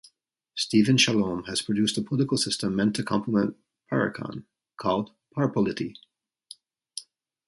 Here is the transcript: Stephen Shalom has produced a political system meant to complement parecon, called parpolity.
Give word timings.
Stephen 0.55 0.97
Shalom 0.97 1.43
has 1.43 1.61
produced 1.61 1.95
a 1.95 2.01
political 2.01 2.35
system 2.35 2.75
meant 2.75 2.95
to 2.95 3.03
complement 3.03 3.55
parecon, 3.87 4.45
called 4.75 5.11
parpolity. 5.35 5.95